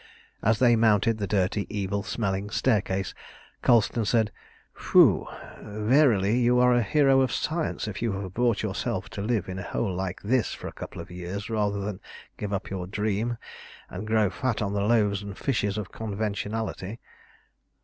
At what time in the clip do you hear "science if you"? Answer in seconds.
7.31-8.13